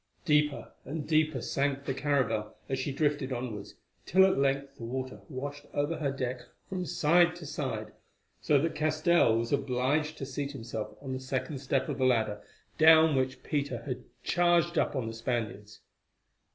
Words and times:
Deeper 0.25 0.71
and 0.83 1.07
deeper 1.07 1.39
sank 1.43 1.85
the 1.85 1.93
caravel 1.93 2.55
as 2.67 2.79
she 2.79 2.91
drifted 2.91 3.31
onwards, 3.31 3.75
till 4.03 4.25
at 4.25 4.35
length 4.35 4.75
the 4.77 4.83
water 4.83 5.21
washed 5.29 5.67
over 5.75 5.97
her 5.99 6.09
deck 6.09 6.41
from 6.67 6.87
side 6.87 7.35
to 7.35 7.45
side, 7.45 7.91
so 8.41 8.57
that 8.59 8.73
Castell 8.73 9.37
was 9.37 9.53
obliged 9.53 10.17
to 10.17 10.25
seat 10.25 10.53
himself 10.53 10.97
on 11.01 11.13
the 11.13 11.19
second 11.19 11.59
step 11.59 11.87
of 11.87 11.99
the 11.99 12.05
ladder 12.05 12.41
down 12.79 13.15
which 13.15 13.43
Peter 13.43 13.83
had 13.83 14.03
charged 14.23 14.75
up 14.75 14.95
on 14.95 15.05
the 15.05 15.13
Spaniards. 15.13 15.81